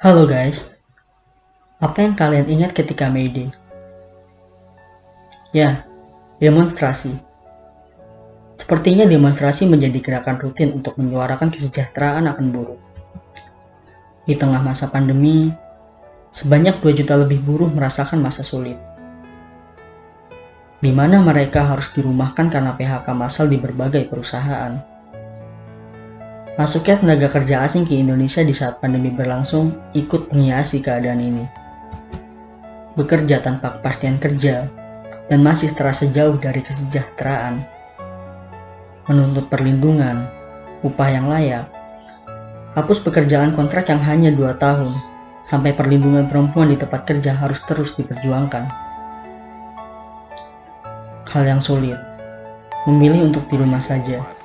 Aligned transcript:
Halo 0.00 0.24
guys, 0.24 0.80
apa 1.76 2.00
yang 2.00 2.16
kalian 2.16 2.48
ingat 2.48 2.72
ketika 2.72 3.12
May 3.12 3.28
Day? 3.28 3.52
Ya, 5.52 5.84
demonstrasi. 6.40 7.12
Sepertinya 8.56 9.04
demonstrasi 9.04 9.68
menjadi 9.68 10.00
gerakan 10.00 10.40
rutin 10.40 10.72
untuk 10.72 10.96
menyuarakan 10.96 11.52
kesejahteraan 11.52 12.32
akan 12.32 12.46
buruh. 12.48 12.80
Di 14.24 14.40
tengah 14.40 14.64
masa 14.64 14.88
pandemi, 14.88 15.52
sebanyak 16.32 16.80
2 16.80 16.96
juta 16.96 17.20
lebih 17.20 17.44
buruh 17.44 17.68
merasakan 17.68 18.24
masa 18.24 18.40
sulit. 18.40 18.80
Di 20.80 20.96
mana 20.96 21.20
mereka 21.20 21.76
harus 21.76 21.92
dirumahkan 21.92 22.48
karena 22.48 22.72
PHK 22.72 23.04
massal 23.12 23.52
di 23.52 23.60
berbagai 23.60 24.08
perusahaan 24.08 24.80
Masuknya 26.60 27.00
tenaga 27.00 27.32
kerja 27.32 27.64
asing 27.64 27.88
ke 27.88 27.96
Indonesia 27.96 28.44
di 28.44 28.52
saat 28.52 28.84
pandemi 28.84 29.08
berlangsung 29.08 29.72
ikut 29.96 30.28
menghiasi 30.28 30.84
keadaan 30.84 31.16
ini. 31.16 31.48
Bekerja 33.00 33.40
tanpa 33.40 33.80
kepastian 33.80 34.20
kerja 34.20 34.68
dan 35.32 35.40
masih 35.40 35.72
terasa 35.72 36.04
jauh 36.12 36.36
dari 36.36 36.60
kesejahteraan. 36.60 37.64
Menuntut 39.08 39.48
perlindungan, 39.48 40.28
upah 40.84 41.08
yang 41.08 41.32
layak, 41.32 41.64
hapus 42.76 43.08
pekerjaan 43.08 43.56
kontrak 43.56 43.88
yang 43.88 44.04
hanya 44.04 44.28
dua 44.28 44.52
tahun, 44.60 45.00
sampai 45.48 45.72
perlindungan 45.72 46.28
perempuan 46.28 46.68
di 46.68 46.76
tempat 46.76 47.08
kerja 47.08 47.40
harus 47.40 47.64
terus 47.64 47.96
diperjuangkan. 47.96 48.68
Hal 51.24 51.40
yang 51.40 51.64
sulit, 51.64 51.96
memilih 52.84 53.32
untuk 53.32 53.48
di 53.48 53.56
rumah 53.56 53.80
saja 53.80 54.39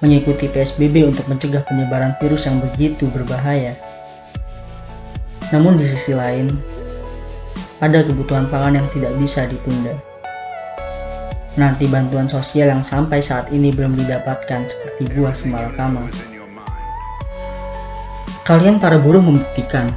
mengikuti 0.00 0.48
PSBB 0.48 1.04
untuk 1.04 1.28
mencegah 1.28 1.60
penyebaran 1.68 2.16
virus 2.20 2.48
yang 2.48 2.60
begitu 2.60 3.08
berbahaya. 3.12 3.76
Namun 5.52 5.76
di 5.76 5.84
sisi 5.84 6.16
lain, 6.16 6.52
ada 7.84 8.04
kebutuhan 8.04 8.48
pangan 8.48 8.80
yang 8.80 8.88
tidak 8.92 9.12
bisa 9.20 9.44
ditunda. 9.48 9.92
Nanti 11.60 11.84
bantuan 11.84 12.30
sosial 12.30 12.72
yang 12.72 12.80
sampai 12.80 13.20
saat 13.20 13.52
ini 13.52 13.68
belum 13.74 13.92
didapatkan 13.98 14.70
seperti 14.70 15.10
buah 15.12 15.36
semalakama. 15.36 16.08
Kalian 18.48 18.80
para 18.80 18.96
buruh 18.96 19.20
membuktikan 19.20 19.92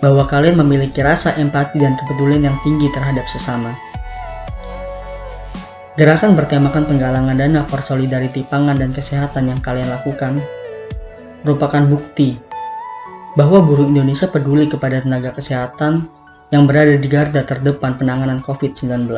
bahwa 0.00 0.24
kalian 0.24 0.56
memiliki 0.62 1.04
rasa 1.04 1.36
empati 1.36 1.82
dan 1.82 1.98
kepedulian 2.00 2.48
yang 2.48 2.56
tinggi 2.64 2.88
terhadap 2.94 3.26
sesama. 3.28 3.76
Gerakan 6.00 6.32
bertemakan 6.32 6.88
penggalangan 6.88 7.36
dana 7.36 7.60
for 7.68 7.84
solidarity 7.84 8.40
pangan 8.48 8.80
dan 8.80 8.88
kesehatan 8.88 9.52
yang 9.52 9.60
kalian 9.60 9.84
lakukan 9.92 10.40
merupakan 11.44 11.84
bukti 11.84 12.40
bahwa 13.36 13.60
buruh 13.60 13.84
Indonesia 13.84 14.24
peduli 14.24 14.64
kepada 14.64 15.04
tenaga 15.04 15.36
kesehatan 15.36 16.08
yang 16.56 16.64
berada 16.64 16.96
di 16.96 17.04
garda 17.04 17.44
terdepan 17.44 18.00
penanganan 18.00 18.40
COVID-19. 18.40 19.12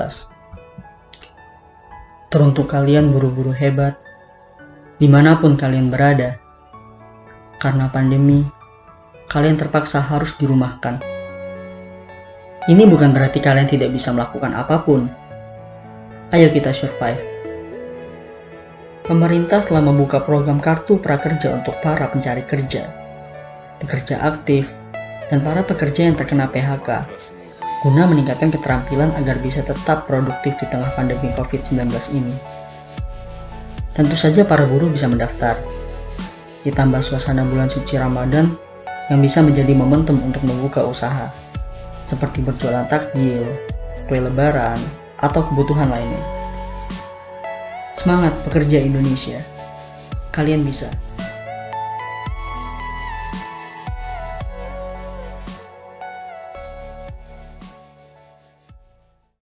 Teruntuk 2.35 2.67
kalian 2.67 3.15
buruh-buruh 3.15 3.55
hebat, 3.55 3.95
di 4.99 5.07
mana 5.07 5.39
pun 5.39 5.55
kalian 5.55 5.87
berada, 5.87 6.35
karena 7.63 7.87
pandemi, 7.95 8.43
kalian 9.31 9.55
terpaksa 9.55 10.03
harus 10.03 10.35
dirumahkan. 10.35 10.99
Ini 12.67 12.83
bukan 12.91 13.15
berarti 13.15 13.39
kalian 13.39 13.71
tidak 13.71 13.95
bisa 13.95 14.11
melakukan 14.11 14.51
apa 14.51 14.83
pun, 14.83 15.22
Ayo 16.33 16.49
kita 16.49 16.73
survive. 16.73 17.21
Pemerintah 19.05 19.69
telah 19.69 19.85
membuka 19.85 20.17
program 20.25 20.65
kartu 20.65 20.97
prakerja 20.97 21.53
untuk 21.61 21.77
para 21.85 22.09
pencari 22.09 22.41
kerja, 22.49 22.89
pekerja 23.77 24.17
aktif, 24.25 24.65
dan 25.29 25.45
para 25.45 25.61
pekerja 25.61 26.09
yang 26.09 26.17
terkena 26.17 26.49
PHK, 26.49 27.05
guna 27.85 28.09
meningkatkan 28.09 28.49
keterampilan 28.49 29.13
agar 29.21 29.45
bisa 29.45 29.61
tetap 29.61 30.09
produktif 30.09 30.57
di 30.57 30.65
tengah 30.73 30.89
pandemi 30.97 31.29
COVID-19 31.37 31.93
ini. 32.17 32.33
Tentu 33.93 34.17
saja 34.17 34.49
para 34.49 34.65
buruh 34.65 34.89
bisa 34.89 35.13
mendaftar, 35.13 35.61
ditambah 36.65 37.05
suasana 37.05 37.45
bulan 37.45 37.69
suci 37.69 38.01
Ramadan 38.01 38.57
yang 39.13 39.21
bisa 39.21 39.45
menjadi 39.45 39.77
momentum 39.77 40.17
untuk 40.25 40.41
membuka 40.49 40.81
usaha, 40.81 41.29
seperti 42.09 42.41
berjualan 42.41 42.89
takjil, 42.89 43.45
kue 44.09 44.17
lebaran, 44.17 44.81
atau 45.23 45.47
kebutuhan 45.47 45.89
lainnya. 45.89 46.21
Semangat 47.95 48.35
pekerja 48.45 48.83
Indonesia. 48.83 49.39
Kalian 50.35 50.67
bisa. 50.67 50.91